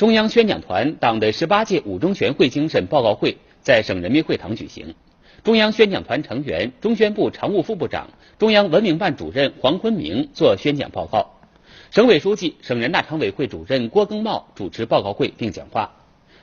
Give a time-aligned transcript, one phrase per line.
[0.00, 4.94] 中央宣讲团党的十八届五中全会精神报告会在省人民会堂举行。
[5.44, 8.08] 中央宣讲团成员、中宣部常务副部长、
[8.38, 11.32] 中央文明办主任黄坤明作宣讲报告。
[11.90, 15.92] 省委书记、省人大常委会主任郭耕茂主持报告会并讲话。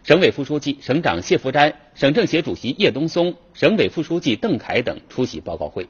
[0.04, 5.88] 省委副书记、省长谢伏瞻、省政协主席叶东松、省委副书记邓凯等出席报告会。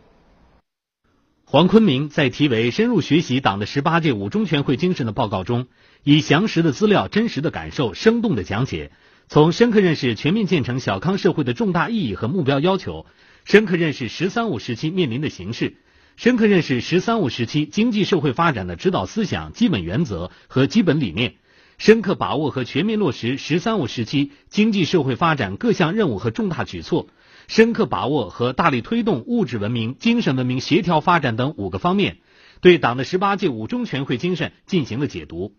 [1.50, 5.68] 黄坤明在题为“深入学习党的十八届五中全会精神”的报告中，
[6.04, 8.92] 以详实的资料、真实的感受、生动的讲解，
[9.30, 13.06] 从深刻认识全面建成小康社会的重大意义和目标要求，
[13.46, 15.78] 深刻认识“十三五”时期面临的形势，
[16.18, 21.36] 深刻认识“十三五”时期经济社会发展的指导思想、基本原则和基本理念，
[21.78, 27.08] 深刻把握和全面落实“十三五”时期经济社会发展各项任务和重大举措。
[27.48, 32.18] 深刻把握和大力推动物质文明、精神文明协调发展等五个方面，
[32.60, 35.56] 对党的十八届五中全会精神进行了解读。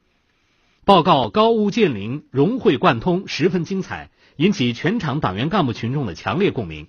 [0.84, 6.88] 报告高屋建瓴、融会贯通，十分精彩，引起全场党员干部群众的强烈共鸣。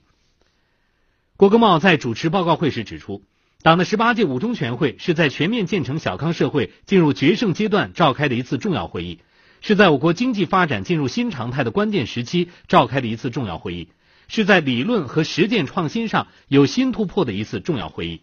[1.37, 3.23] 郭耕茂在主持报告会时指出，
[3.61, 9.19] 党的十八届五中全会是在全面建成小康社会进入决胜阶段召开的一次重要会议，
[9.59, 13.89] 是在我国经济发展进入新常态的关键时期召开的一次重要会议。
[14.29, 18.21] 是在理论和实践创新上有新突破的一次重要会议，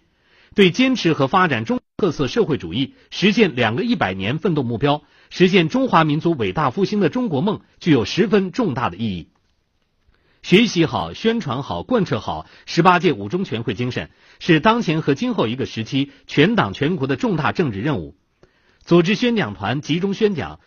[0.55, 9.29] 对坚持和发展中特色社会主义、实现两个一百年奋斗目标、实现中华民族伟大复兴的中国梦具有十分重大的意义。
[10.47, 18.15] 学习好、宣传好、贯彻好十八届五中全会精神，是当前和今后一个时期全党全国的重大政治任务。
[18.85, 20.61] 组织宣讲团集中宣讲，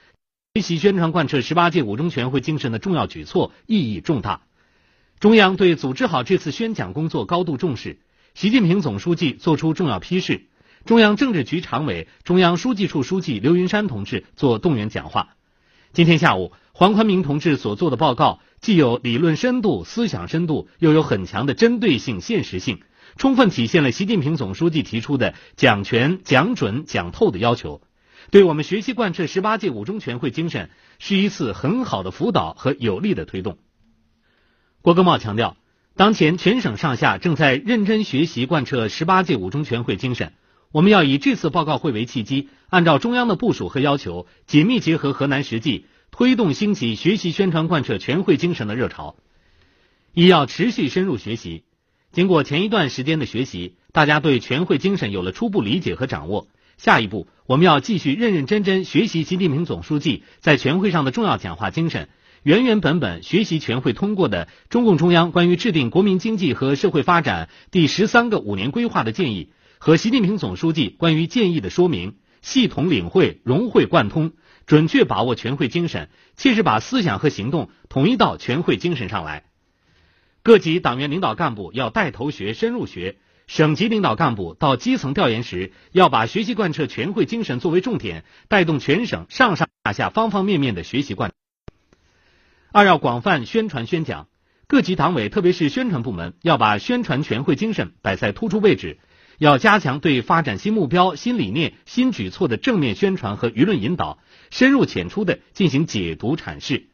[0.54, 4.42] 学习宣传贯彻十八届五中全会精神的重要举措，意义重大。
[5.22, 8.02] 中央对组织好这次宣讲工作高度重视，
[8.34, 10.48] 习近平总书记作出重要批示，
[10.84, 15.38] 中央政治局常委、中央书记处书记刘云山同志作动员讲话。
[15.92, 22.82] 今天下午，黄坤明同志所做的报告既有理论深度、思想深度，又有很强的针对性、现实性，
[23.18, 27.82] 充分体现了习近平总书记提出的讲全、讲准、讲透的要求，
[28.30, 30.70] 对我们学习贯彻十八届五中全会精神
[31.00, 33.58] 是一次很好的辅导和有力的推动。
[34.84, 35.58] 郭耕茂强调，
[35.96, 40.34] 当前全省上下正在认真学习贯彻十八届五中全会精神。
[40.72, 49.16] 我们要以这次报告会为契机，按照中央的部署和要求，紧密结合河南实际，推动兴起学习宣传贯彻全会精神的热潮。
[50.14, 51.64] 一要持续深入学习。
[52.12, 56.48] 经过前一段时间的学习，大家对全会精神有了初步理解和掌握。
[56.78, 62.10] 下一步，我们要继续认认真真学习习近平总书记在全会上的重要讲话精神。
[62.44, 69.50] 原原本本学习全会通过的中共中央关于制定国民经济和社会发展第十三个五年规划的建议
[69.82, 74.34] 和习近平总书记关于建议的说明，系统领会、融会贯通，
[74.66, 79.46] 准确把握全会精神，切实把思想和行动统一到全会精神上来。
[80.44, 91.32] 各级党员领导干部要带头学、深入学，省级领导干部到基层调研时，要把学习贯彻全会精神作为重点，带动全省上上下下方方面面的学习贯。
[92.74, 94.28] 二要广泛宣传宣讲，
[94.68, 99.00] 各级党委特别是宣传部门要把宣传全会精神摆在突出位置，
[99.40, 104.20] 要加强对发展新目标、新理念、新举措的正面宣传和舆论引导，
[104.52, 106.88] 深入浅出的进行解读阐释。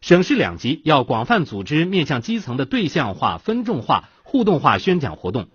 [0.00, 5.48] 省市两级要广泛组织面向基层的对象化、分众化、互动化宣讲活动，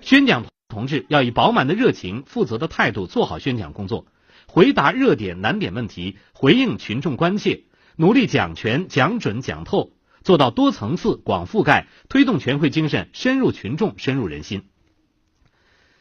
[0.00, 4.06] 宣讲同志要以饱满的热情、负责的态度做好宣讲工作，
[4.46, 7.64] 回答热点难点问题，回应群众关切。
[7.96, 9.90] 努力讲全、讲准、讲透，
[10.22, 14.62] 做到多层次、广覆盖，推动全会精神深入群众、深入人心。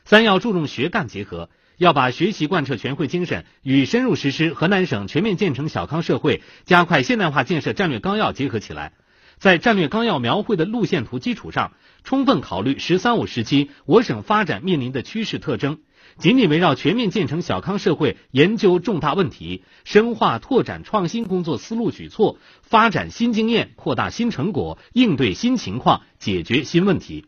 [0.09, 8.93] 三要注重学干结合，要把学习贯彻全会精神与深入实施河南省全面建成小康社会、加快现代化建设战略纲要结合起来，
[9.37, 15.77] 在战略纲要描绘的路线图基础上，充分考虑“十三五”时期我省发展面临的趋势特征。
[16.17, 27.27] 紧紧围绕全面建成小康社会研究重大问题，深化拓展创新工作思路举措，发展新经验，扩大新成果，应对新情况，解决新问题。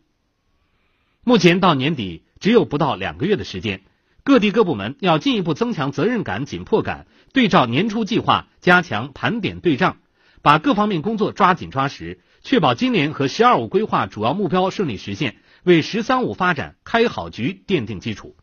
[1.22, 3.82] 目前到年底只有不到两个月的时间，
[4.24, 9.98] 各地各部门要进一步增强责任感、紧迫感，对照年初计划，加强盘点对账，
[10.42, 18.34] 把各方面工作抓紧抓实，确保今年和“十二五”规划主要目标顺利实现，为“十三五”发展开好局、奠定基础。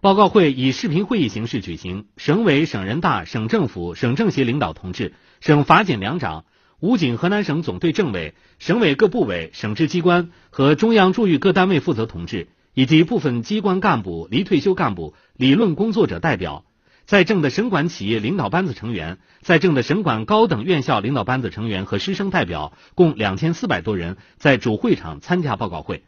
[0.00, 6.46] 报告会以视频会议形式举行，省委、省人大、省政府、省政协领导同志、省法检两长、
[6.80, 16.64] 武警河南省总队政委、省委各部委、省直机关和中央驻豫各单位负责同志，以及部分机关干部、离退休干部、理论工作者代表，
[17.04, 26.04] 在正的省管企业领导班子成员，在正的省管高等院校领导班子成员和师生代表共两千四百多人在主会场参加报告会，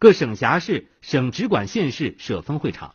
[0.00, 2.94] 各省辖市、省直管县市设分会场。